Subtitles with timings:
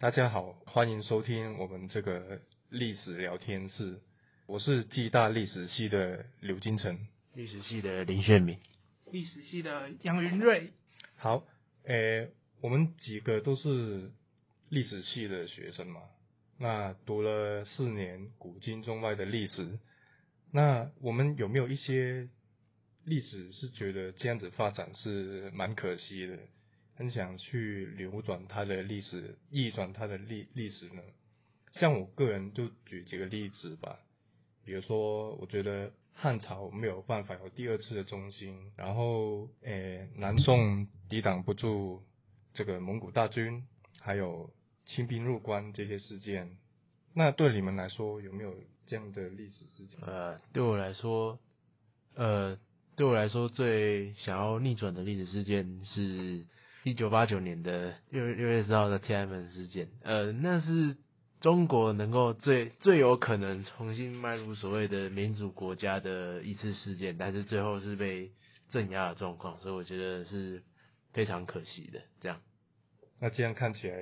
[0.00, 4.00] 大家好，欢迎收听我们这个历史聊天室。
[4.46, 8.58] 我是暨大历史系的刘金城，历史系的林炫明，
[9.12, 10.72] 历史系的杨云瑞。
[11.16, 11.44] 好，
[11.84, 12.30] 诶，
[12.62, 14.10] 我们几个都是
[14.70, 16.00] 历史系的学生嘛，
[16.56, 19.78] 那读了四年古今中外的历史，
[20.50, 22.26] 那我们有没有一些
[23.04, 26.38] 历史是觉得这样子发展是蛮可惜的？
[27.00, 31.00] 很想去流转它的历史，逆转它的历历史呢？
[31.72, 34.00] 像我个人就举几个例子吧，
[34.66, 42.02] 比如说，我觉得汉朝没有办法有第二次的中兴，然后，诶，南宋抵挡不住
[42.52, 43.66] 这个蒙古大军，
[43.98, 44.50] 还有
[44.84, 46.58] 清兵入关这些事件，
[47.14, 48.54] 那对你们来说有没有
[48.86, 49.98] 这样的历史事件？
[50.02, 51.38] 呃，对我来说，
[52.12, 52.58] 呃，
[52.94, 56.44] 对我来说最想要逆转的历史事件是。
[56.82, 60.96] 一九八九年的六六月四号的天安门事件，呃，那是
[61.38, 68.32] 中国能够最最有可能重新迈入所谓的民主国家的一次事件，但是最后是被
[68.70, 70.62] 镇压的状况，所以我觉得是
[71.12, 72.00] 非常可惜的。
[72.18, 72.40] 这样，
[73.18, 73.96] 那这样看起来，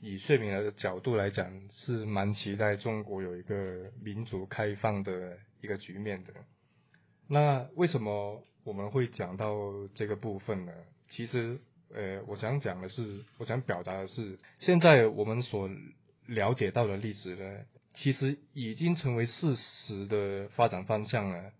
[0.00, 6.32] 以睡眠的角度来讲，是蛮期待中国有一个民主开放的一个局面的。
[7.28, 9.54] 那为什么我们会讲到
[9.94, 10.72] 这个部分呢？
[11.10, 11.60] 其实。
[11.92, 15.68] 呃，我想讲的是，我想表达的是，现在我们所
[16.26, 21.50] 了解到的历史呢，其实已经成为事实的发展方向了，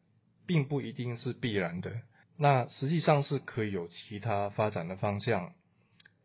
[0.46, 1.90] 并不一定是必然的。
[2.36, 5.52] 那实际上是可以有其他发展的方向。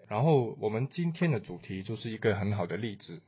[0.07, 3.21] 然后我们今天的主题就是一个很好的例子，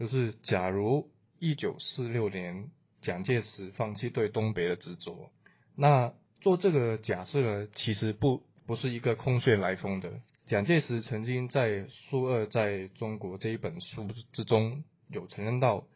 [0.00, 2.68] 就是假如一九四六年
[3.00, 5.30] 蒋介石放弃对东北的执着，
[5.76, 8.42] 那做这个假设呢，其实不。
[8.70, 10.20] 不是一个空穴来风的。
[10.46, 15.88] 蒋介石曾经在《苏二在中国》这一本书之中有承认到，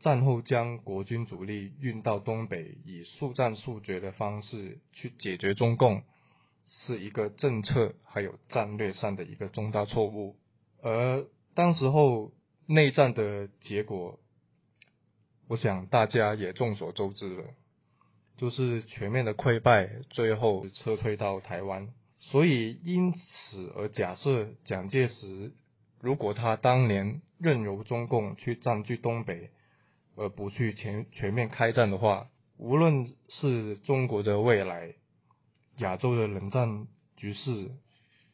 [0.00, 6.02] 战后将国军主力运到东北，以速战速决的方式去解决中共，
[6.64, 10.36] 是一个政策还有战略上的一个重大错误。
[10.80, 12.32] 而当时候
[12.64, 14.18] 内战的结果，
[15.48, 17.44] 我想大家也众所周知了。
[18.36, 21.88] 就是全面的溃败，最后撤退到台湾。
[22.20, 25.52] 所以因此而假设蒋介石
[26.00, 29.50] 如果他当年任由中共去占据东北，
[30.16, 34.94] 而不去全全面开战的话，无论是中国的未来、
[35.78, 36.86] 亚洲的冷战
[37.16, 37.70] 局势，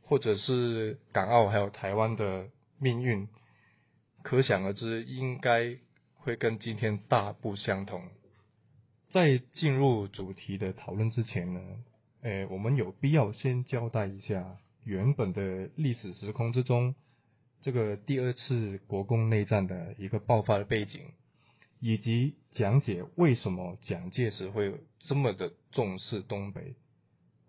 [0.03, 3.29] 或者是港澳还有台湾的命运，
[4.23, 5.77] 可想而知，应该
[6.15, 8.03] 会跟今天大不相同。
[9.11, 11.61] 在进入主题的讨论之前呢，
[12.23, 16.95] 诶，我们有必要先交代一下原本的历史时空之中，
[17.61, 21.03] 这个第二次国共内战的一个爆发的背景，
[21.81, 26.77] 以及讲解为什么蒋介石会这么的重视东北，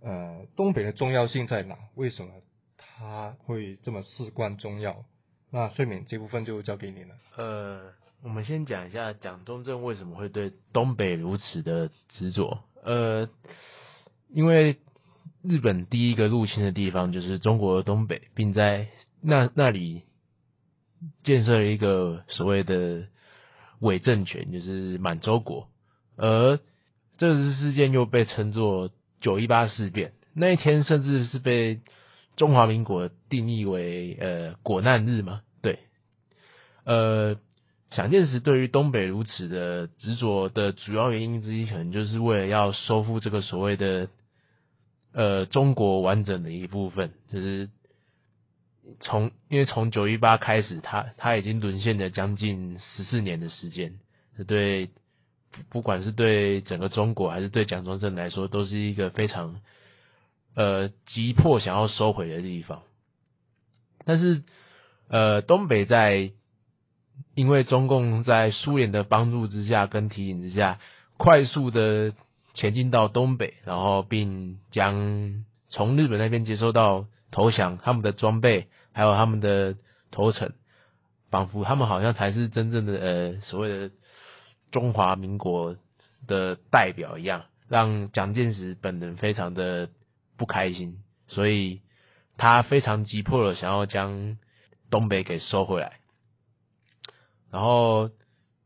[0.01, 1.77] 呃，东北的重要性在哪？
[1.93, 2.33] 为什么
[2.75, 5.05] 他会这么事关重要？
[5.51, 7.15] 那睡眠这部分就交给你了。
[7.37, 8.00] 呃。
[8.23, 12.59] 我们先讲一下蒋中正为什么会对东北如此的执着。
[12.83, 13.27] 呃，
[14.29, 14.77] 因为
[15.41, 18.89] 日本第一个入侵的地方就是中国的东北，并在
[19.21, 20.03] 那那里
[21.23, 23.07] 建设了一个所谓的
[23.79, 25.67] 伪政权，就是满洲国。
[26.15, 26.59] 而
[27.17, 31.81] 这次事件又被称作九一八事变，那一天甚至是被
[32.35, 35.41] 中华民国定义为呃国难日嘛？
[35.63, 35.79] 对，
[36.83, 37.35] 呃。
[37.91, 44.07] 蒋介石对于东北如此的执着的主要原因之一，可能就是为了要收复这个所谓的
[45.11, 47.11] 呃中国完整的一部分。
[47.31, 47.69] 就是
[49.01, 53.99] 从因为从九一八开始，他他已经沦陷了将近十四年的时间，
[54.47, 54.89] 对
[55.69, 59.59] 不管是对整个中国还是对蒋中正来说，都是一个非常
[60.55, 62.83] 呃急迫想要收回的地方。
[64.05, 64.43] 但是
[65.09, 66.31] 呃东北在
[67.33, 70.79] 因为中共在苏联的帮助之下跟提醒之下，
[71.17, 72.13] 快速的
[72.53, 79.75] 前进到东北，然后并将从日本那边接收到投降他们的装备，还有他们的
[80.11, 80.51] 投诚，
[81.29, 83.91] 仿佛他们好像才是真正的呃所谓的
[84.71, 85.77] 中华民国
[86.27, 89.87] 的代表一样，让蒋介石本人非常的
[90.35, 90.97] 不开心，
[91.29, 91.79] 所以
[92.35, 94.37] 他非常急迫的想要将
[94.89, 96.00] 东北给收回来。
[97.51, 98.09] 然后，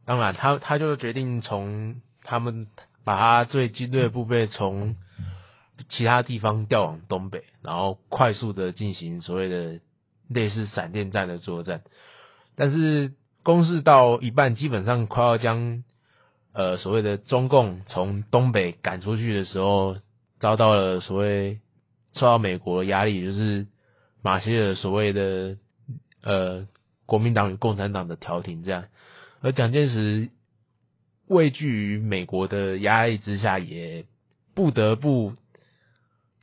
[0.06, 2.68] 当然，他他就决定从他们
[3.04, 4.96] 把他最精锐的部队从
[5.90, 9.80] 其他地方调往东北，然后快速的进行所谓的
[10.30, 11.82] 类似闪电战的作战，
[12.56, 15.84] 但是攻势到一半，基本上快要将
[16.54, 19.98] 呃所谓的中共从东北赶出去的时候，
[20.40, 21.60] 遭到了所谓
[22.14, 23.68] 受到美国的压力，就是
[24.22, 25.58] 马歇尔所谓的
[26.22, 26.68] 呃
[27.06, 28.86] 国民党与共产党的调停这样，
[29.42, 30.30] 而蒋介石
[31.28, 34.06] 畏惧于美国的压力之下，也
[34.54, 35.34] 不得不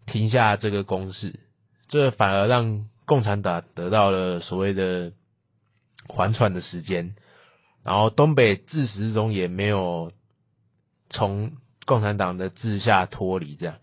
[0.07, 1.41] 停下这个攻势，
[1.89, 5.13] 这反而让共产党得到了所谓的
[6.09, 7.15] 缓喘的时间，
[7.85, 10.13] 然后东北自始至终也没有
[11.11, 11.53] 从
[11.87, 13.77] 共产党的治下脱离，这样。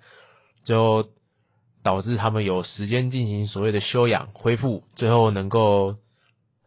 [0.66, 1.10] 就
[1.82, 5.96] 导致他们有时间进行所谓的休养恢复，最后能够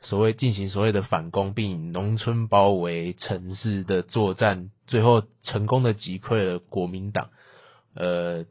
[0.02, 7.31] 所谓进行所谓的反攻，并以农村包围城市的作战，最后成功的击溃了国民党。
[7.94, 8.44] 呃，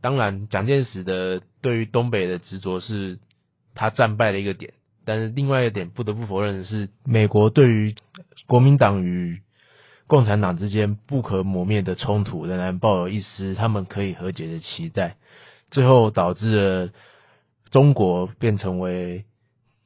[0.00, 3.20] 当然，蒋介石的对于东北的执着是
[3.74, 7.94] 他战败的一个点，但是另外一点不得不否认的是，美国对于
[8.46, 9.42] 国民党与
[10.08, 15.16] 共产党之间不可磨灭的冲突，仍然抱有一丝他们可以和解的期待，
[15.70, 16.92] 最后导致了
[17.70, 19.24] 中国变成为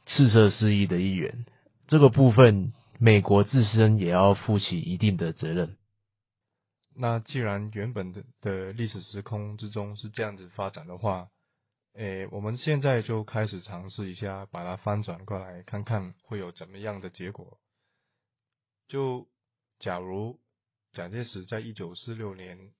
[0.06, 1.44] 赤色失意的一员。
[1.86, 5.76] 这个部分，美国自身也要负起一定的责任。
[6.94, 11.28] 那既然原本的的历史时空之中是这样子发展的话，
[11.92, 17.58] 诶，我们现在就开始尝试一下，把它翻转过来，看看会有怎么样的结果。
[18.88, 19.28] 就
[19.78, 20.40] 假如
[20.92, 22.72] 蒋介石在一九四六年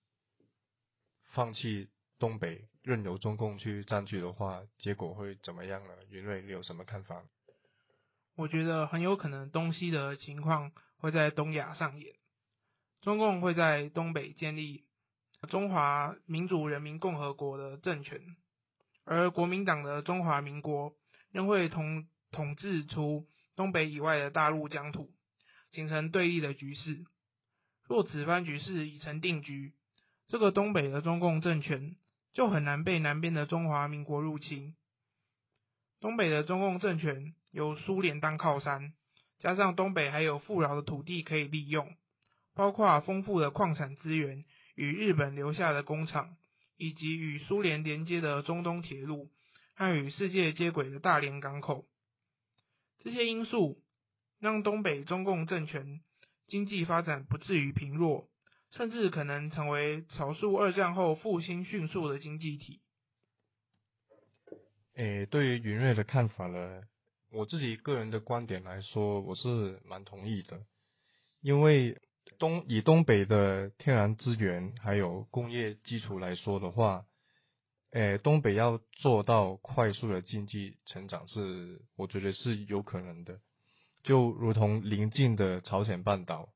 [1.32, 1.88] 放弃
[2.18, 5.90] 东北，任由中共去占据的话，结果会怎么样呢？
[6.08, 7.20] 云瑞，你有什么看法？
[8.36, 12.14] 我觉得很有可能东西的情况会在东亚上演。
[13.00, 14.84] 中共会在东北建立
[15.48, 18.20] 中华民主人民共和国的政权，
[19.04, 20.94] 而国民党的中华民国
[21.32, 25.12] 仍会统统治出东北以外的大陆疆土，
[25.70, 27.04] 形成对立的局势。
[27.88, 29.74] 若此番局势已成定局，
[30.28, 31.96] 这个东北的中共政权
[32.36, 34.76] 就很难被南边的中华民国入侵。
[36.00, 38.92] 东北的中共政权由苏联当靠山，
[39.38, 41.96] 加上东北还有富饶的土地可以利用。
[42.54, 44.44] 包括丰富的矿产资源
[44.74, 46.36] 与日本留下的工厂，
[46.76, 49.30] 以及与苏联连接的中东铁路
[49.74, 51.86] 和与世界接轨的大连港口，
[52.98, 53.82] 这些因素
[54.38, 56.02] 让东北中共政权
[56.46, 58.28] 经济发展不至于贫弱，
[58.76, 62.80] 甚至可能成为少数二战后复兴迅速的经济体。
[64.94, 66.82] 诶，对于云瑞的看法呢，
[67.30, 70.60] 我自己个人的观点来说，我是蛮同意的，
[71.40, 72.00] 因为。
[72.38, 77.06] 东以东北的天然资源还有工业基础来说的话，
[77.92, 83.40] 诶，东北要做到快速的经济成长是，我觉得是有可能的。
[84.02, 86.50] 就如同邻近的朝鲜半岛，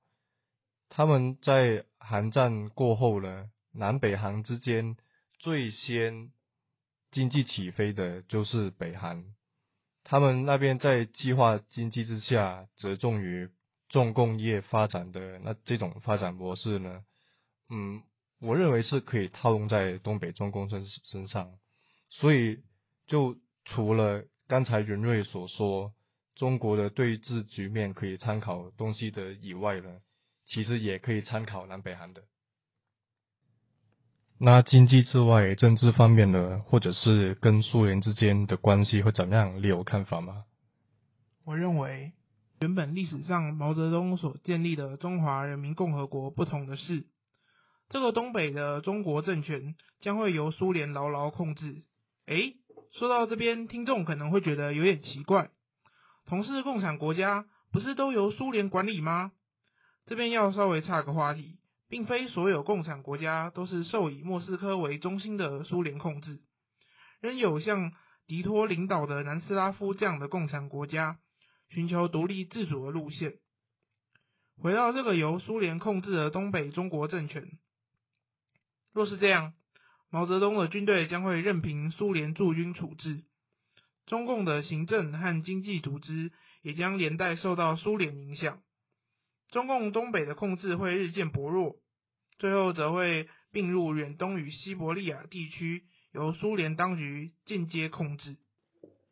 [0.91, 4.97] 他们在韩战过后呢，南北韩之间
[5.39, 6.31] 最先
[7.11, 9.25] 经济起飞的就是北韩，
[10.05, 13.49] 他们那边在计划经济之下，着重于。
[13.93, 17.03] 重工业发展的那这种发展模式呢，
[17.71, 18.05] 嗯，
[18.39, 21.59] 我认为是可以套用在东北重工身身上。
[22.09, 22.63] 所以，
[23.09, 25.93] 就除了刚才云瑞所说
[26.37, 29.99] 中国的对峙局面可以参考东西的以外呢，
[30.53, 32.23] 其实也可以参考南北韩的。
[34.39, 39.63] 那经济之外，政治方面呢，或者是跟苏联之间的关系会怎么样？
[39.63, 40.45] 你有看法吗？
[41.45, 42.13] 我认为。
[42.63, 47.07] 原本历史上毛泽东所建立的中华人民共和国不同的是，
[47.89, 51.85] 这个东北的中国政权将会由苏联牢牢控制。
[52.27, 52.57] 诶，
[52.93, 55.49] 说到这边，听众可能会觉得有点奇怪，
[56.27, 59.33] 同是共产国家，不是都由苏联管理吗？
[60.11, 66.41] 这边要稍微岔个话题，并非所有共产国家都是受以莫斯科为中心的苏联控制，
[67.21, 67.93] 仍有像
[68.27, 71.21] 迪托领导的南斯拉夫这样的共产国家。
[71.69, 73.35] 寻求独立自主的路线。
[74.61, 77.49] 回到这个由苏联控制的东北中国政权，
[78.93, 79.53] 若是这样，
[80.11, 83.23] 毛泽东的军队将会任凭苏联驻军处置，
[84.05, 88.61] 中共的行政和经济组织也将连带受到苏联影响，
[89.51, 91.77] 中共东北的控制会日渐薄弱，
[92.39, 98.37] 最后则会并入远东与西伯利亚地区，由苏联当局间接控制。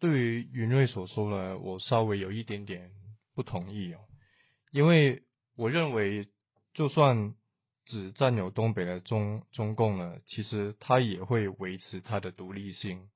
[0.00, 2.92] 对于云瑞所说的，我稍微有一点点
[3.34, 3.98] 不同意哦，
[4.70, 5.24] 因为
[5.56, 6.28] 我认为，
[6.72, 7.34] 就算
[7.84, 13.08] 只占有东北的中中共呢，其实它也会维持它的独立性。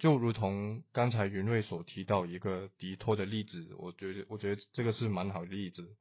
[0.00, 5.96] 就如同刚才云瑞所提到一个迪托的例子，我觉得我觉得这个是蛮好的例子。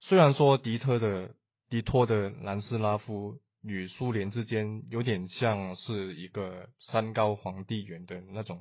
[0.00, 1.34] 虽然说迪特的
[1.68, 8.60] 迪托的南斯拉夫与苏联之间有点像是一个山高皇帝远的那种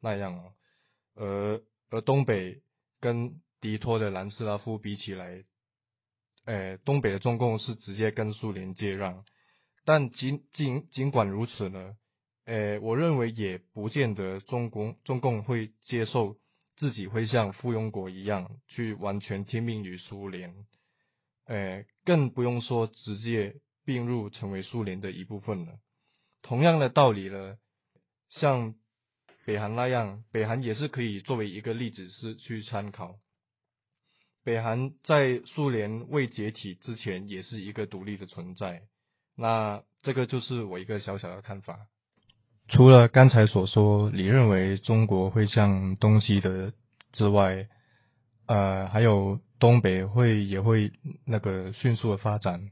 [0.00, 0.52] 那样，
[1.14, 2.60] 而而东北
[3.00, 5.44] 跟迪托的南斯拉夫比起来，
[6.44, 9.22] 呃，东北的中共是直接跟苏联接壤，
[9.84, 11.96] 但尽尽尽管如此呢，
[12.44, 16.36] 呃，我认为也不见得中共中共会接受。
[16.78, 20.54] 自己会像附庸国一样去完全听命于苏联，
[21.44, 25.80] 呃，更不用说直接并入成为苏联的一部分了。
[26.40, 27.58] 同样的道理呢，
[28.28, 28.74] 像
[29.44, 33.18] 北韩那样，北韩也是可以作为一个例子是去参考。
[34.44, 38.82] 北韩在苏联未解体之前也是一个独立的存在，
[39.34, 41.88] 那这个就是我一个小小的看法。
[42.68, 46.72] 除了刚才所说，你认为中国会向东西的
[47.12, 47.66] 之外，
[48.46, 50.92] 呃，还有东北会也会
[51.24, 52.70] 那个迅速的发展，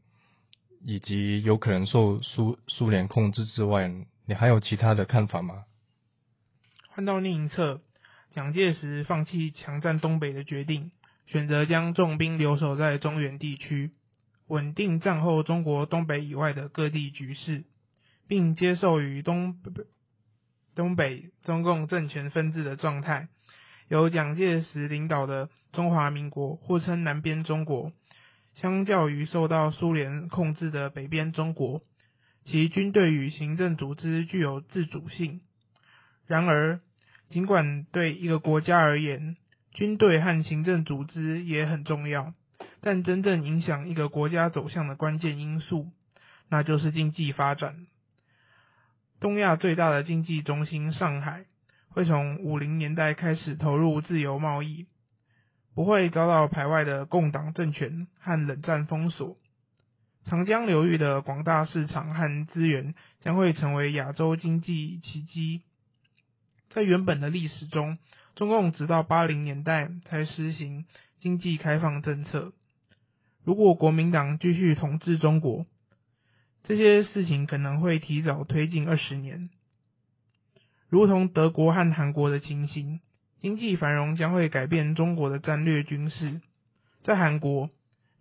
[0.85, 3.91] 以及有可能受苏苏联控制之外，
[4.26, 5.65] 你还有其他的看法吗？
[6.91, 7.81] 换到另一侧，
[8.33, 10.93] 蒋介石放弃强占东北的决定，
[11.26, 13.93] 选择将重兵留守在中原地区，
[14.47, 17.65] 稳定战后中国东北以外的各地局势。
[18.28, 19.56] 并接受于东
[20.75, 23.28] 东北中共政权分治的状态，
[23.88, 27.92] 由蒋介石领导的中华民国，或称南边中国，
[28.54, 31.83] 相较于受到苏联控制的北边中国，
[32.45, 35.40] 其军队与行政组织具有自主性。
[36.26, 36.80] 然而，
[37.28, 39.37] 尽管对一个国家而言，
[39.73, 42.35] 军队和行政组织也很重要，
[42.80, 45.90] 但真正影响一个国家走向的关键因素，
[46.49, 47.87] 那就是经济发展。
[49.18, 51.46] 东亚最大的经济中心上海，
[51.88, 54.87] 会从五零年代开始投入自由贸易，
[55.75, 59.38] 不会遭到排外的共党政权和冷战封锁。
[60.26, 65.62] 长江流域的广大市场和资源将会成为亚洲经济奇迹。
[66.68, 67.96] 在原本的历史中，
[68.35, 70.85] 中共直到八零年代才实行
[71.20, 72.52] 经济开放政策。
[73.44, 75.64] 如果国民党继续统治中国，
[76.68, 79.50] 这些事情可能会提早推进二十年，
[80.88, 82.99] 如同德国和韩国的情形，
[83.38, 86.40] 经济繁荣将会改变中国的战略军事。
[87.04, 87.70] 在韩国，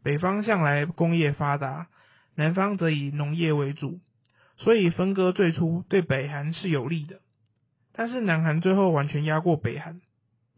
[0.03, 1.87] 北方向来工业发达，
[2.35, 3.99] 南方则以农业为主，
[4.57, 7.21] 所以分割最初对北韩是有利的。
[7.93, 10.01] 但是南韩最后完全压过北韩。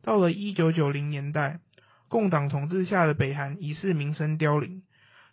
[0.02, 1.62] 到了一九九零年代，
[2.10, 4.84] 共党统治下的北韩已是民生凋零。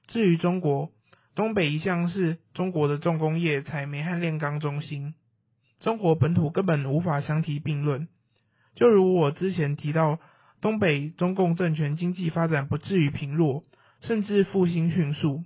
[0.06, 0.92] 至于中国，
[1.35, 5.14] 东北一向是中国的重工业、采煤和炼钢中心，
[5.81, 8.09] 中国本土根本无法相提并论。
[8.76, 10.21] 就如我之前提到，
[10.61, 13.64] 东北中共政权经济发展不至于贫弱，
[14.00, 15.43] 甚至复兴迅速。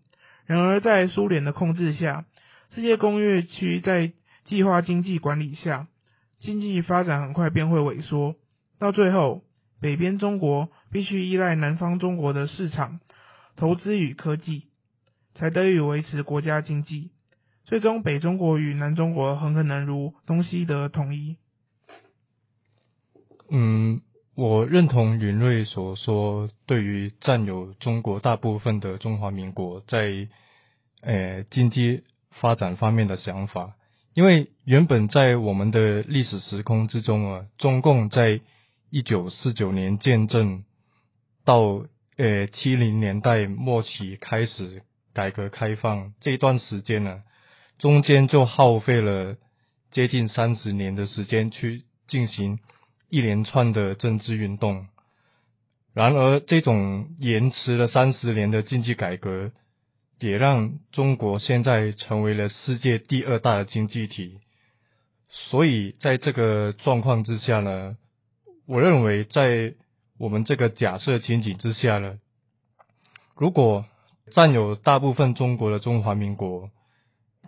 [0.47, 2.25] 然而，在苏联的控制下，
[2.71, 4.13] 这些工业区在
[4.45, 5.89] 计划经济管理下，
[6.39, 8.37] 经济发展很快便会萎缩。
[8.79, 9.43] 到最后，
[9.81, 13.01] 北边中国必须依赖南方中国的市场、
[13.57, 14.68] 投资与科技。
[15.39, 17.13] 才得以维持国家经济，
[17.65, 21.37] 最终北中国与南中国很可能如东西德统一。
[23.49, 24.01] 嗯，
[24.35, 30.27] 我认同云瑞所说，对于占有中国大部分的中华民国在
[31.03, 32.03] 呃经济
[32.41, 33.77] 发展方面的想法，
[34.15, 38.41] 因为原本在我们的历史时空之中啊，中共在
[38.91, 40.65] 一九四九年建政
[41.45, 41.85] 到
[42.17, 44.83] 呃七零年代末期开始。
[45.19, 47.25] 改革开放这段时间呢，
[47.77, 49.37] 中间就耗费了
[49.91, 52.61] 接近三十年的时间去进行
[53.09, 54.87] 一连串的政治运动。
[55.93, 59.51] 然而，这种延迟了三十年的经济改革，
[60.21, 64.39] 也让中国现在成为了世界第二大的经济体。
[65.31, 67.97] 所以，在这个状况之下呢，
[68.67, 69.75] 我认为在
[70.17, 72.21] 我们这个假设情景之下呢，
[73.35, 73.85] 如果
[74.29, 76.71] 占有大部分中国的中华民国，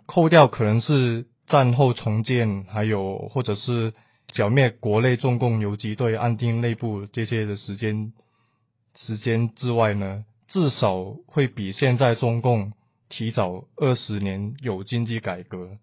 [0.05, 3.93] 扣掉可能是战后重建，还有或者是
[4.27, 8.11] 剿灭国内中共游击队、安定内部这些的时间
[8.95, 12.73] 时间之外呢，至少会比现在中共
[13.07, 15.77] 提早二十年有经济改革，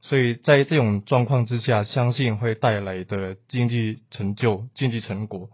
[0.00, 5.50] 所以在这种状况之下，相信会带来的经济成就、经济成果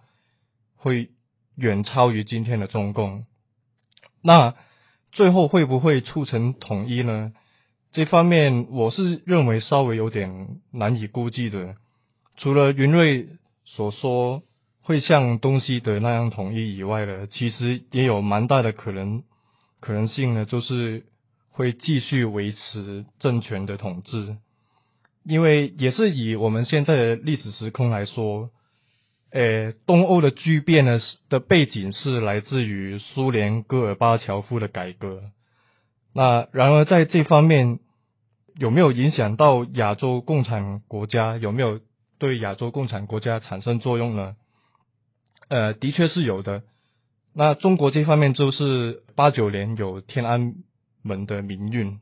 [0.76, 1.10] 会
[1.56, 3.26] 远超于今天的中共。
[4.22, 4.54] 那。
[5.16, 7.32] 最后会不会促成统一呢？
[7.92, 11.76] 这方面我是认为稍微有点难以估计的。
[12.36, 13.28] 除了云瑞
[13.64, 14.42] 所说
[14.82, 19.22] 会像东西德那样统一以外呢，其实也有蛮大的可能
[19.80, 21.06] 可能性呢，就是
[21.50, 24.36] 会继续维持政权的统治，
[25.24, 28.50] 因为也是以我们现在的历史时空来说，
[29.30, 35.22] 呃，东欧的巨变呢的背景是来自于苏联戈尔巴乔夫的改革，
[36.14, 37.78] 那然而在这方面
[38.56, 41.36] 有没有影响到亚洲共产国家？
[41.36, 41.80] 有没有？
[42.18, 44.36] 对亚洲共产国家产生作用呢？
[45.48, 46.62] 呃，的确是有的。
[47.34, 50.54] 那中国这方面就是八九年有天安
[51.02, 52.00] 门的民运，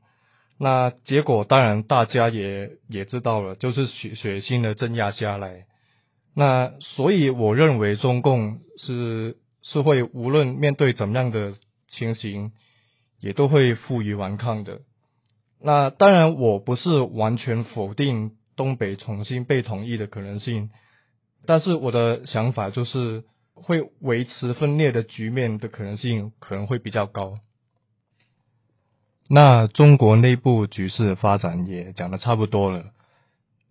[0.56, 5.66] 那结果当然大家也也知道了，就是血血腥的镇压下来。
[6.34, 11.54] 那所以我认为中共是是会无论面对怎么样的
[11.88, 12.52] 情形，
[13.20, 14.80] 也都会负隅顽抗的。
[15.60, 18.32] 那当然我不是完全否定。
[18.56, 20.70] 东北重新被统一的可能性，
[21.44, 27.40] 但是我的想法就是会维持分裂的局面的可能性可能会比较高。
[29.28, 32.92] 那中国内部局势发展也讲的差不多了，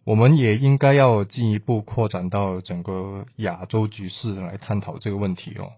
[0.04, 5.72] 我们也应该要进一步扩展到整个亚洲局势来探讨这个问题哦。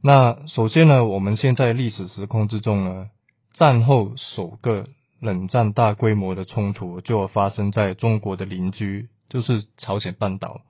[0.00, 3.10] 那首先呢，我们现在历史时空之中呢，
[3.52, 4.86] 战后首个。
[5.20, 10.60] 冷战大规模的冲突就发生在中国的邻居，就是朝鲜半岛。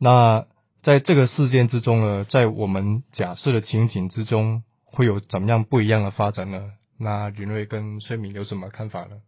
[0.00, 0.46] 那
[0.82, 6.72] 在这个事件之中呢，在我们假设的情景之中，会有怎么样不一样的发展呢？
[6.98, 9.20] 那云瑞跟崔敏有什么看法呢？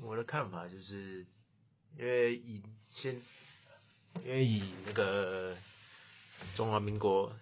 [0.00, 1.26] 我的看法就是，
[1.98, 2.62] 因为以
[2.94, 3.20] 先，
[4.24, 5.56] 因为以那个
[6.56, 7.32] 中华民国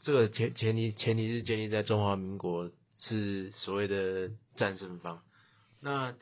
[0.00, 2.70] 这个前前提前提是建立在中华民国。
[3.04, 5.24] 是所谓的战胜方。
[5.80, 6.14] 那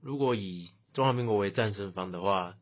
[0.00, 2.56] 如果以中华民国为战胜方的话，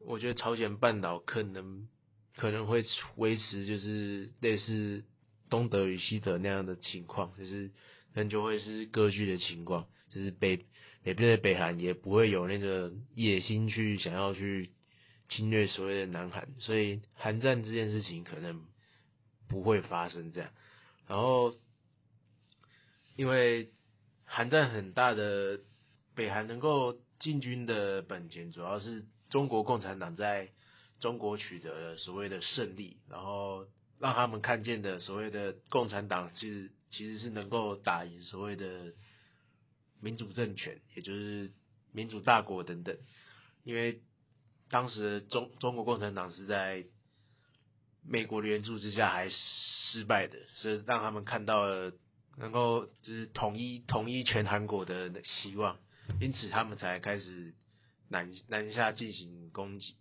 [0.00, 1.86] 我觉得朝鲜半岛可能
[2.34, 5.04] 可能会维持就是类似
[5.48, 7.68] 东德与西德那样的情况，就是
[8.14, 10.66] 可能就会是割据的情况，就是北
[11.02, 14.70] 北边的北韩也不会有那个野心去想要去
[15.28, 18.64] 侵略所谓的南韩，所以韩战这件事情可能
[19.48, 20.50] 不会发生这样，
[21.06, 21.54] 然后。
[23.14, 23.70] 因为
[24.24, 25.60] 韩战很大的
[26.14, 30.48] 北韩能够进军的本钱，主要是中国共产党在
[30.98, 33.66] 中国取得所谓的胜利，然后
[33.98, 38.94] 让他们看见的所谓的共产党其实其实是能够打赢所谓的
[40.02, 41.50] 民主政权，也就是
[41.92, 42.98] 民主大国等等。
[43.64, 44.02] 因为
[44.68, 46.84] 当时中中国共产党是在
[48.06, 51.92] 美国的援助之下还失败的，所以让他们看到了。
[52.38, 55.78] 能够就是统一统一全韩国的希望，
[56.18, 57.52] 因此他们才开始
[58.08, 59.96] 南南下进行攻击。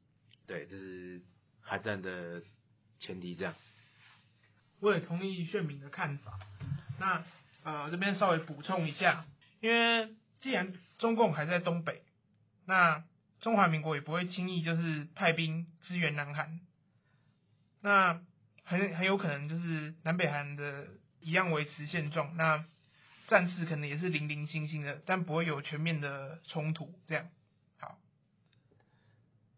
[0.47, 1.21] 对，这是
[1.59, 2.41] 韩战的
[3.01, 3.35] 前提。
[3.35, 3.53] 这样，
[4.79, 6.39] 我也同意炫明的看法。
[7.01, 7.25] 那
[7.63, 9.25] 呃这边稍微补充一下，
[9.61, 10.09] 因为
[10.41, 12.03] 既然中共还在东北，
[12.65, 13.05] 那
[13.39, 16.59] 中华民国也不会轻易就是派兵支援南韩。
[17.81, 18.19] 那
[18.65, 20.87] 很很有可能就是南北韩的。
[21.23, 22.65] 一样维持现状，那
[23.27, 26.95] 战事可能也是零零星星的，但不会有全面的冲突。
[27.05, 27.27] 这样，
[27.79, 27.99] 好。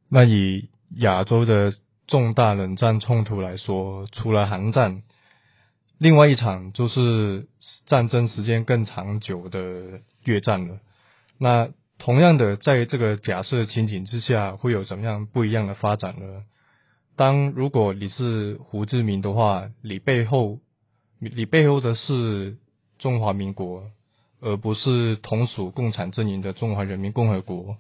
[0.10, 1.74] 那以亚洲的
[2.06, 5.04] 重大冷战冲突来说，除了韩战，
[6.04, 7.48] 另外一场就是
[7.86, 10.80] 战争时间更长久的越战了。
[11.38, 16.44] 那同样的，在这个假设情景之下，会有怎么样不一样的发展呢？
[17.16, 20.60] 当如果你是胡志明的话，你背后。
[21.20, 22.58] 你背后的是
[23.00, 23.90] 中华民国，
[24.42, 27.78] 而不是同属共产阵营的中华人民共和国。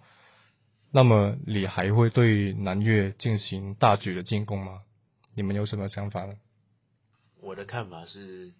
[0.93, 4.79] 那么，你还会对南越进行大举的进攻吗？
[5.35, 6.35] 你们有什么想法呢？
[7.43, 8.53] 我的看法是，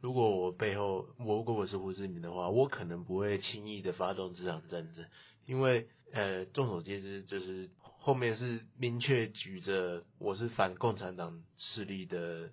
[0.00, 5.06] 如果我背后，我如果我是胡志明的话，我可能不会轻易的发动这场战争，
[5.46, 12.50] 因为呃，众所皆知，就是后面是明确举着我是反共产党势力的。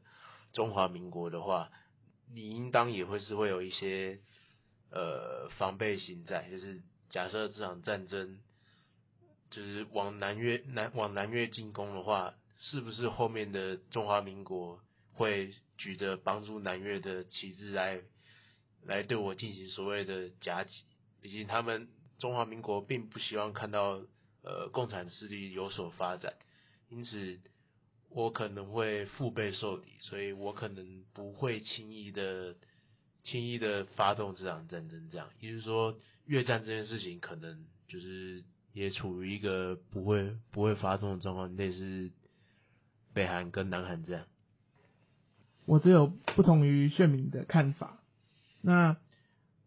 [0.54, 1.72] 中华民国的话，
[2.32, 4.20] 你应当也会是会有一些
[4.92, 8.40] 呃防备心在，就是假设这场战争
[9.50, 14.80] 就是往南越南往南越进攻的话，是不是后面的中华民国
[15.14, 18.02] 会举着帮助南越的旗帜来
[18.84, 20.84] 来对我进行所谓的夹击？
[21.22, 21.88] 毕竟他们
[22.20, 24.02] 中华民国并不希望看到
[24.44, 26.34] 呃共产势力有所发展，
[26.90, 27.40] 因此。
[28.16, 32.56] 我可能会腹背受敌，所以我可能不会轻易的、
[33.24, 35.10] 轻易的发动这场战争。
[35.10, 35.98] 这样，也就是说，
[36.28, 42.12] 越战这件事情可能就是也处于一个不会不会发动的状况，类似
[43.16, 44.28] 北韩跟南韩这样。
[45.66, 48.00] 我只有不同于炫明的看法。
[48.62, 48.98] 那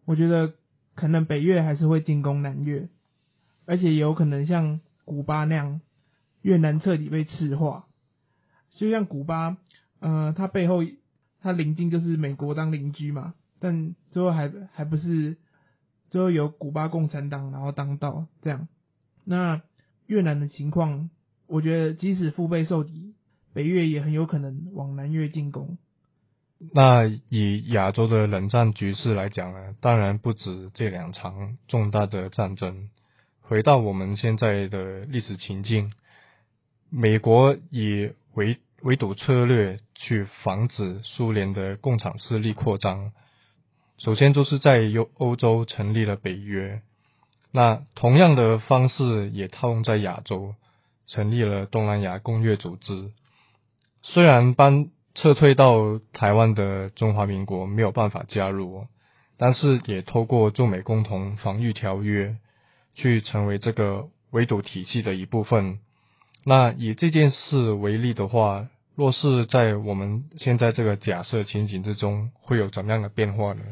[0.04, 0.54] 我觉得
[0.94, 2.88] 可能北越还是会进攻南越，
[3.64, 5.80] 而且有可能像古巴那样，
[6.42, 7.87] 越南彻底被赤化。
[8.70, 9.56] 就像古巴，
[10.00, 10.82] 呃，它背后
[11.40, 15.37] 它邻近就是美国当邻居嘛，但最后还还不是
[16.11, 18.68] 最后由古巴共产党然后当道这样。
[19.24, 19.62] 那
[20.06, 21.11] 越南的情况，
[21.46, 23.14] 我觉得即使腹背受敌，
[23.52, 25.78] 北越也很有可能往南越进攻。
[26.72, 32.88] 那以亚洲的冷战局势来讲呢，当然不止这两场重大的战争。
[33.42, 35.92] 回到我们现在的历史情境，
[36.88, 43.12] 美国以围围堵策略去防止苏联的共产势力扩张，
[43.98, 46.80] 首先就是在欧欧洲成立了北约。
[47.52, 50.54] 那同样的方式也套用在亚洲，
[51.06, 53.12] 成立了东南亚工业组织。
[54.02, 54.88] 虽然班。
[55.16, 58.87] 撤退到台湾的中华民国没有办法加入，
[59.38, 62.37] 但是也透过中美共同防御条约，
[62.94, 65.79] 去成为这个围堵体系的一部分。
[66.44, 73.62] 那以这件事为例的话，若是在我们现在这个假设情景之中，会有怎么样的变化呢？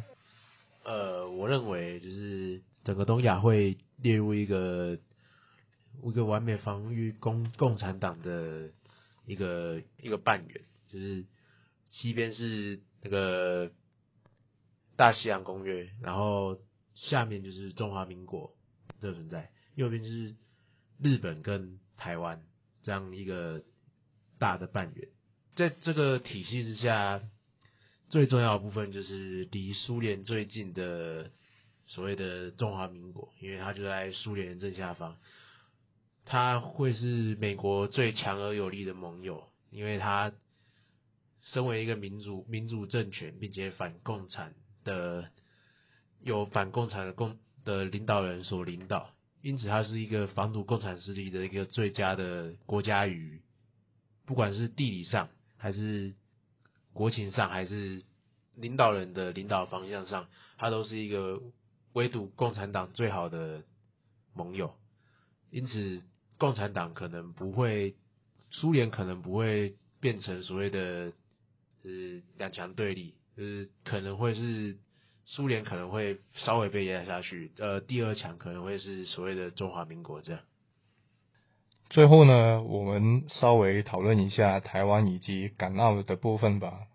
[0.83, 4.97] 呃，我认为就是整个东亚会列入一个
[6.03, 8.71] 一个完美防御共共产党的
[9.27, 11.23] 一个一个半圆，就是。
[11.97, 13.71] 西边是那个
[14.97, 16.59] 大西洋公约，然后
[16.97, 18.53] 下面就是中华民国
[19.01, 20.35] 的存在，右边就是
[21.01, 22.43] 日本跟台湾
[22.83, 23.63] 这样一个
[24.41, 25.09] 大的半圆。
[25.55, 27.23] 在这个体系之下，
[28.09, 31.31] 最重要的部分就是离苏联最近的
[31.87, 35.17] 所谓的中华民国，因为它就在苏联正下方，
[36.25, 40.33] 它会是美国最强而有力的盟友，因为它。
[41.45, 45.29] 身为一个民主民主政权，并且反共产的，
[46.23, 53.43] 有反共产的共的领导人所领导，因此它是一个防堵共产势力的一个最佳的国家与，
[54.25, 55.29] 不管是地理上，
[55.59, 56.15] 还是
[56.95, 58.03] 国情上，还是
[58.55, 61.43] 领导人的领导方向上，它都是一个
[61.93, 63.63] 围堵共产党最好的
[64.33, 64.75] 盟友。
[65.51, 66.03] 因此，
[66.39, 67.95] 共产党可能不会，
[68.51, 71.13] 苏联可能不会变成所谓的。
[71.91, 74.77] 是两强对立，就是可能会是
[75.27, 80.41] 苏联可能会稍微被压下去，呃，第二强可能会是所谓的中华民国这样。
[81.91, 86.87] 最后呢，我们稍微讨论一下台湾以及港澳的部分吧。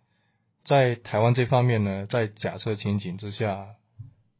[0.65, 3.75] 在台湾这方面呢，在假设情景之下，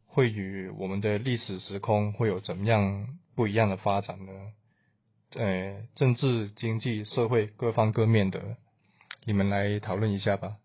[0.06, 4.32] 会与我们的历史时空会有怎么样不一样的发展呢？
[5.36, 8.58] 呃，政治、经济、社会各方各面的。
[9.26, 10.56] 你们来讨论一下吧。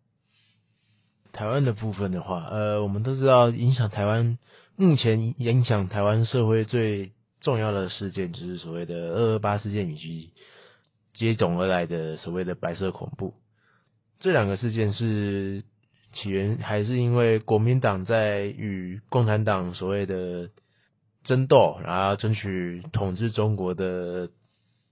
[1.32, 4.38] 台湾的部分的话，呃，我们都知道，影响台湾
[4.76, 10.32] 目前影响台湾社会最重要的事件，就是所谓的二二八事件以及
[11.12, 13.34] 接踵而来的所谓的白色恐怖。
[14.20, 15.64] 这两个事件是
[16.12, 20.50] 起源，还是因为国民党在与共产党所谓的
[21.24, 24.30] 争斗，然后争取统治中国的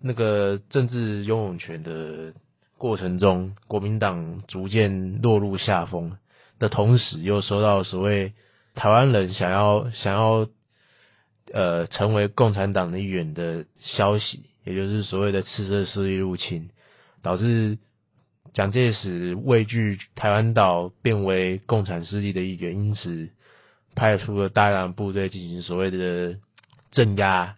[0.00, 2.34] 那个政治拥有权的。
[2.82, 6.18] 过程中，国民党逐渐落入下风
[6.58, 8.32] 的同时，又收到所谓
[8.74, 10.48] 台湾人想要想要
[11.52, 16.70] 呃成为共产党的一员的消息，也就是所谓的赤色势力入侵，
[17.22, 17.78] 导致
[18.52, 23.28] 蒋介石畏惧台湾岛变为共产势力的一员，因此
[23.94, 26.36] 派出了大量部队进行所谓的
[26.90, 27.54] 镇压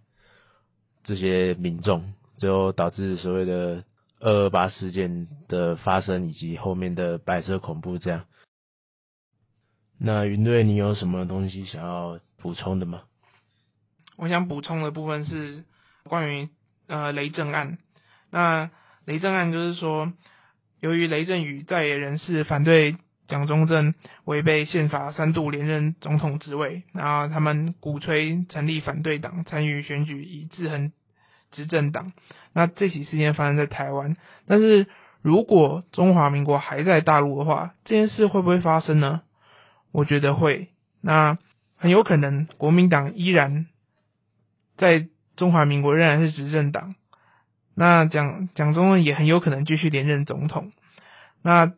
[1.02, 3.84] 这些民众，最后导致所谓的。
[4.24, 8.24] 二二八事件的发生以及后面的白色恐怖，这样。
[9.98, 13.02] 那云队，你有什么东西想要补充的吗？
[14.16, 15.64] 我想补充的部分是
[16.04, 16.48] 关于
[16.87, 17.76] 呃雷震案。
[18.30, 18.70] 那
[19.04, 20.10] 雷震案就是说，
[20.80, 22.96] 由于雷震宇在野人士反对
[23.28, 23.92] 蒋中正
[24.24, 30.92] 违背宪法三度连任总统职位，然后他们鼓吹成立反对党参与选举以制衡。
[31.54, 32.12] 执政党，
[32.52, 34.88] 那这起事件发生在台湾，但是
[35.22, 39.22] 如果中华民国还在大陆的话，这件事会不会发生呢？
[39.92, 40.68] 我觉得会，
[41.00, 41.38] 那
[41.76, 43.66] 很有可能国民党依然
[44.76, 46.96] 在中华民国仍然是执政党，
[47.74, 50.72] 那蒋蒋中正也很有可能继续连任总统，
[51.42, 51.72] 那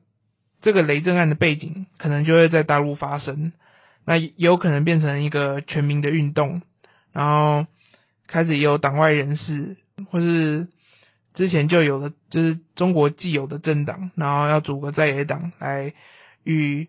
[0.62, 3.52] 这个雷震案的背景可能就会在大陆发生，
[4.06, 6.62] 那也有可能变成一个全民的运动，
[7.12, 7.66] 然后。
[8.26, 9.76] 开始也有党外人士，
[10.10, 10.68] 或是
[11.34, 15.94] 之前就有的，就是中国既有的政党，然后要组个在野党来
[16.44, 16.88] 与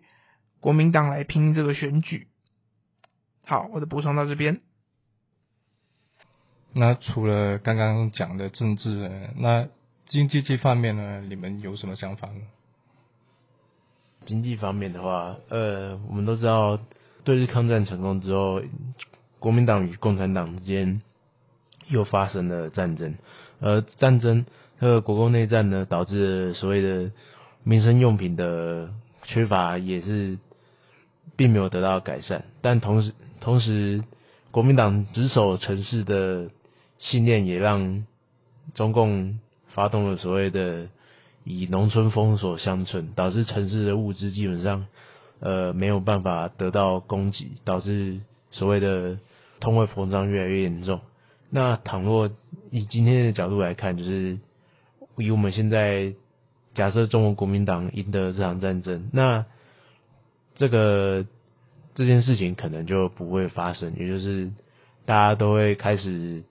[0.60, 2.28] 国民党来拼这个选举。
[3.44, 4.60] 好，我的补充到这边。
[6.74, 9.68] 那除了刚刚讲的政治呢，那
[10.06, 12.40] 经济这方面呢，你们有什么想法呢？
[14.26, 16.78] 经济方面的话，呃，我们都知道，
[17.24, 18.60] 对日抗战成功之后，
[19.38, 21.00] 国民党与共产党之间
[21.88, 23.14] 又发生了战争，
[23.60, 24.46] 而战争
[24.78, 27.10] 和国共内战呢，导致所谓的
[27.64, 28.90] 民生用品的
[29.24, 30.38] 缺乏，也是
[31.36, 32.44] 并没有得到改善。
[32.62, 34.04] 但同时，同时，
[34.50, 36.50] 国民党执守城市的
[36.98, 38.04] 信念，也让
[38.74, 40.88] 中共发动了所谓的。
[41.44, 44.84] 以农村封锁乡村，导致城市的物资基本上，
[45.40, 48.20] 呃，没有办法得到供给，导致
[48.50, 49.16] 所谓的
[49.58, 51.00] 通货膨胀越来越严重。
[51.50, 52.30] 那倘若
[52.70, 54.38] 以今天的角度来看，就是
[55.16, 56.12] 以我们现在
[56.74, 59.44] 假设中国国民党赢得这场战争，那
[60.56, 61.26] 这个
[61.94, 64.50] 这件事情可能就不会发生，也就是
[65.04, 66.42] 大家都会开始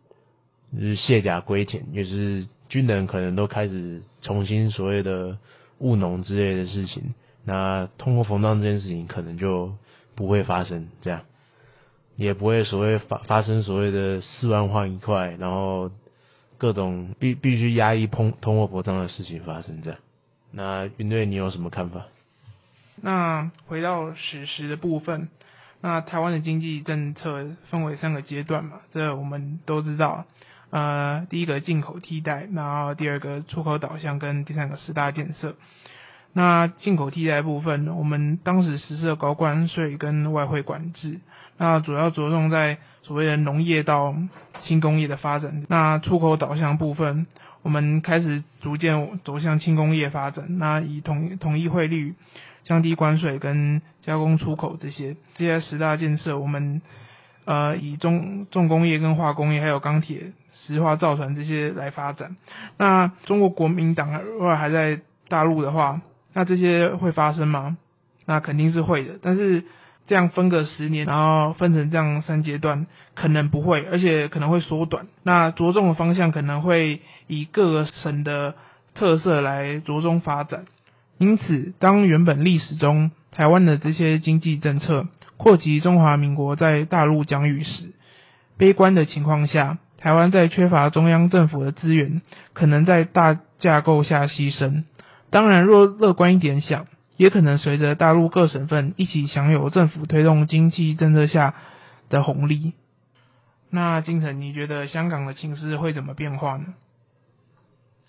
[0.74, 2.48] 就是卸甲归田，就是。
[2.70, 5.38] 军人可能都开始重新所谓的
[5.78, 7.14] 务农之类的事情，
[7.46, 9.72] 那通货膨胀这件事情可能就
[10.16, 11.22] 不会发生，这样
[12.18, 15.90] 也不会所谓发发生所谓的四万换一块，然后
[16.58, 20.00] 各种必必须压抑通通货膨胀的事情发生，这样。
[20.52, 22.08] 那云队，你有什么看法？
[23.00, 25.30] 那回到史实的部分，
[25.82, 30.26] 那台湾的经济政策分为三个阶段嘛，这我们都知道。
[30.70, 35.56] 呃，第一个进口替代，然后第二个出口导向，跟第三个十大建设。
[36.34, 41.20] 那进口替代部分，我们当时实施了高关税跟外汇管制，
[41.58, 44.16] 那主要着重在所谓的农业到
[44.62, 45.66] 轻工业的发展。
[45.68, 47.28] 那出口导向部分，
[47.62, 52.16] 我们开始逐渐走向轻工业发展，那以统统一汇率、
[52.64, 56.82] 降低关税跟加工出口这些这些十大建设，我们
[57.46, 60.32] 呃以重重工业跟化工业还有钢铁。
[60.60, 62.36] 石化造船这些来发展，
[62.78, 66.02] 那中国国民党如果还在大陆的话，
[66.34, 67.78] 那这些会发生吗？
[68.26, 69.66] 那肯定是会的，但是
[70.08, 75.06] 这样分个十年，然后分成这样三阶段，可能不会，而且可能会缩短。
[75.22, 78.56] 那着重的方向可能会以各个省的
[78.96, 80.66] 特色来着重发展。
[81.20, 87.92] 因此，当原本历史中台湾的这些经济政策扩及中华民国在大陆疆域时，
[88.58, 89.78] 悲观的情况下。
[90.00, 92.22] 台湾在缺乏中央政府的资源，
[92.54, 94.84] 可能在大架构下牺牲。
[95.32, 96.86] 当然，若乐观一点想，
[97.18, 101.56] 也可能随着大陆各省份一起享有政府推动经济政策下
[102.10, 102.74] 的红利。
[103.70, 106.74] 那金城，你觉得香港的情势会怎么变化呢？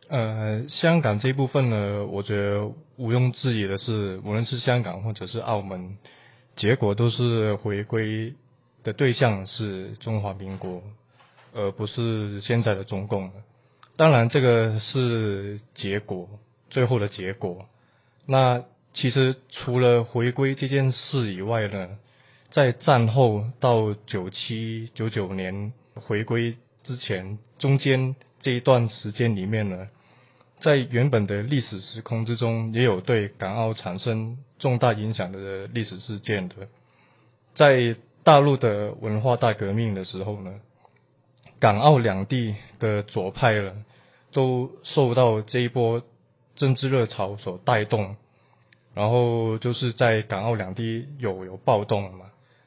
[0.08, 2.66] 呃，香港这部分呢，我觉得
[2.96, 5.96] 毋庸置疑的是，无论是香港或者是澳门，
[6.54, 8.34] 结果都是回归
[8.84, 10.82] 的对象是中华民国。
[11.54, 13.32] 而不是现在的中共
[13.96, 16.28] 当然这个是结果，
[16.68, 17.64] 最后的结果。
[18.26, 18.62] 那
[18.92, 21.98] 其实除了回归这件事以外呢，
[22.50, 29.88] 在战后到九七九九年回归之前，中间这一段时间里面呢，
[30.60, 36.54] 在原本的历史时空之中，也有对港澳产生重大影响的历史事件的。
[37.54, 40.60] 在大陆的文化大革命的时候呢。
[41.60, 43.84] 港澳两地的左派呢，
[44.30, 46.04] 都受到这一波
[46.54, 48.14] 政治热潮所带动，
[48.98, 52.24] 然后就是在港澳两地有有暴动了嘛。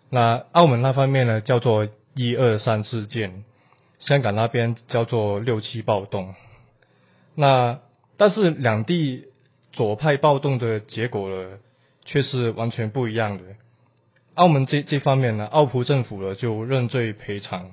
[0.10, 3.44] 那澳门那方面呢，叫做一二三事件，
[4.00, 6.34] 香港那边叫做六七暴动。
[7.36, 7.82] 那
[8.16, 9.26] 但是两地
[9.74, 11.58] 左派暴动的结果呢，
[12.06, 13.44] 却是完全不一样的。
[14.36, 17.72] 澳门这这方面呢，澳葡政府呢就认罪赔偿。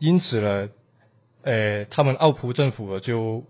[0.00, 0.68] 因此呢，
[1.42, 3.44] 呃，他们澳葡政府呢就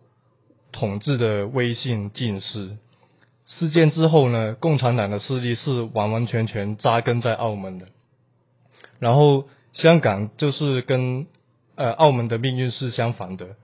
[0.70, 2.76] 统治的威信尽失。
[3.46, 7.86] 事件之后呢，共产党的势力是完完全全扎根在澳门的。
[8.98, 11.26] 然后香港就是跟
[11.74, 13.56] 呃澳门的命运是相反的，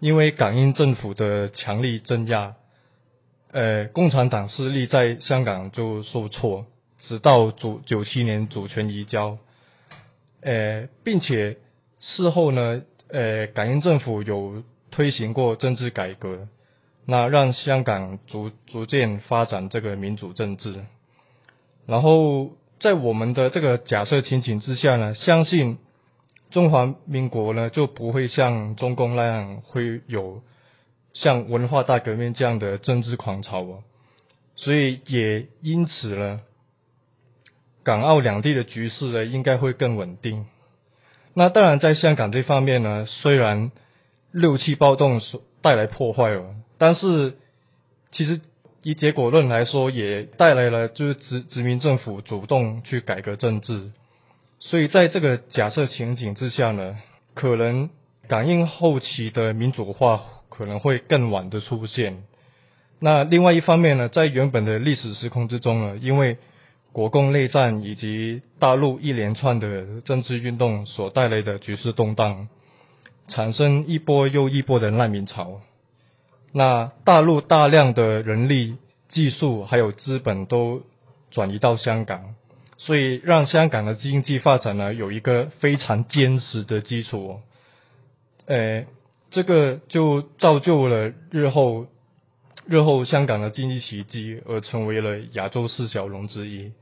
[0.00, 2.54] 因为港英政府的强力镇压，
[3.52, 6.66] 呃，共产党势力在香港就受挫，
[7.00, 9.38] 直到主九七年主权移交，
[10.40, 11.58] 呃，并且。
[12.02, 16.48] 事后呢，呃，港英政府有推行过政治改革，
[17.10, 20.84] 那让香港逐逐渐发展这个民主政治。
[21.86, 25.78] 然后在我们的这个假设情景之下呢，相信
[26.50, 30.40] 中华民国呢就不会像中共那样会有
[31.12, 33.82] 像文化大革命这样的政治狂潮哦，
[34.54, 36.40] 所以也因此呢，
[37.82, 40.46] 港澳两地的局势呢应该会更稳定。
[41.34, 43.72] 那当然，在香港这方面呢，虽然
[44.30, 47.36] 六七暴动所带来破坏了，但是
[48.10, 48.40] 其实
[48.82, 53.92] 以结果论来说，也带来了就是殖殖民政府主动去改革政治。
[54.60, 56.96] 所以在这个假设情景之下呢，
[57.34, 57.90] 可能
[58.28, 62.24] 感应后期的民主化可能会更晚的出现。
[62.98, 66.38] 那另外一方面呢，在原本的历史时空之中呢，因为
[66.92, 72.48] 国共内战以及大陆一连串的政治运动所带来的局势动荡，
[73.28, 75.60] 产生一波又一波的难民潮。
[76.52, 78.76] 那大陆大量的人力、
[79.08, 80.82] 技术还有资本都
[81.30, 82.34] 转移到香港。
[82.76, 87.40] 所以让香港的经济发展呢有一个非常坚实的基础，
[88.46, 88.86] 呃，
[89.30, 91.88] 这个就造就了日后
[92.64, 96.72] 日后香港的经济奇迹，而成为了亚洲四小龙之一。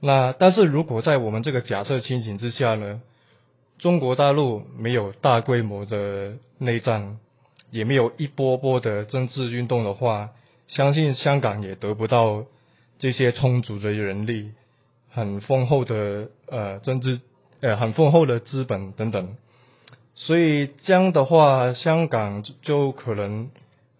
[0.00, 3.02] 那但是如果在我们这个假设情形之下呢，
[3.78, 7.18] 中国大陆没有大规模的内战，
[7.70, 10.30] 也没有一波波的政治运动的话，
[10.66, 12.44] 相信香港也得不到
[12.98, 14.52] 这些充足的人力。
[15.10, 17.20] 很丰厚的呃政治
[17.60, 19.36] 呃很丰厚的资本等等，
[20.14, 23.50] 所以这样的话，香港就可能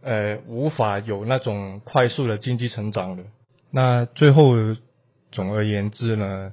[0.02, 3.24] 呃无法有那种快速的经济成长了。
[3.70, 4.52] 那最后
[5.32, 6.52] 总而言之呢，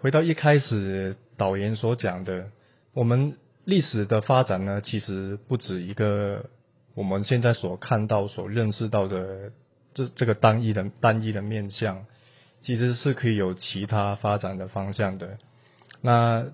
[0.00, 2.46] 回到一开始导言所讲的，
[2.94, 6.48] 我们历史的发展呢，其实不止一个
[6.94, 9.52] 我们现在所看到、所认识到的
[9.92, 12.06] 这这个单一的单一的面相。
[12.62, 15.38] 其实是可以有其他发展的方向的。
[16.00, 16.46] 那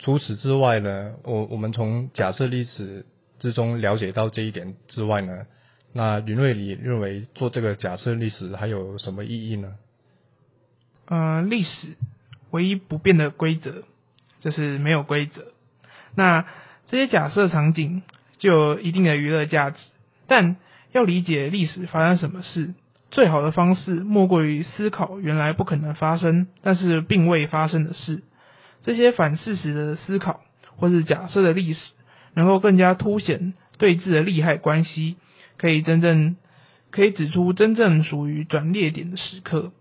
[0.00, 1.14] 除此之外呢？
[1.22, 3.06] 我我们从假设历史
[3.38, 5.46] 之中了解到这一点之外呢，
[5.92, 9.74] 那云瑞里认为做这个假设历史还有什么意义呢？
[11.04, 11.96] 呃，历史
[12.50, 13.84] 唯一不变的规则
[14.40, 15.52] 就是没有规则。
[16.14, 16.46] 那
[16.88, 18.02] 这些假设场景
[18.38, 19.78] 就有一定的娱乐价值，
[20.26, 20.56] 但
[20.92, 22.74] 要理解历史发生什么事。
[23.10, 28.22] 最好的方式莫过于思考原来不可能发生，但是并未发生的事。
[28.82, 30.40] 这些反事实的思考，
[30.76, 31.92] 或是假设的历史，
[32.34, 35.16] 能够更加凸显对峙的利害关系，
[35.58, 36.36] 可以真正
[36.90, 39.72] 可以指出真正属于转捩点的时刻。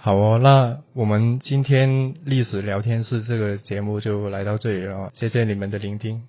[0.00, 6.22] 好哦，那我们今天历史聊天室这个节目就来到这里了，谢谢你们的聆听。